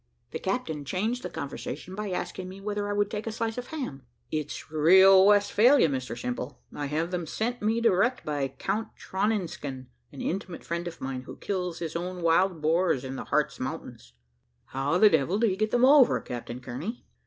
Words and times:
The 0.31 0.39
captain 0.39 0.83
changed 0.83 1.21
the 1.21 1.29
conversation 1.29 1.93
by 1.93 2.09
asking 2.09 2.49
me 2.49 2.59
whether 2.59 2.89
I 2.89 2.93
would 2.93 3.11
take 3.11 3.27
a 3.27 3.31
slice 3.31 3.59
of 3.59 3.67
ham. 3.67 4.01
"It's 4.31 4.71
real 4.71 5.27
Westphalia, 5.27 5.89
Mr 5.89 6.19
Simple; 6.19 6.59
I 6.73 6.87
have 6.87 7.11
them 7.11 7.27
sent 7.27 7.61
me 7.61 7.79
direct 7.81 8.25
by 8.25 8.47
Count 8.47 8.95
Troningsken, 8.97 9.89
an 10.11 10.21
intimate 10.21 10.63
friend 10.63 10.87
of 10.87 11.01
mine, 11.01 11.21
who 11.25 11.37
kills 11.37 11.77
his 11.77 11.95
own 11.95 12.23
wild 12.23 12.63
boars 12.63 13.03
in 13.05 13.15
the 13.15 13.25
Hartz 13.25 13.59
mountains." 13.59 14.13
"How 14.65 14.97
the 14.97 15.07
devil 15.07 15.37
do 15.37 15.45
you 15.45 15.55
get 15.55 15.69
them 15.69 15.85
over, 15.85 16.19
Captain 16.19 16.61
Kearney?" 16.61 17.05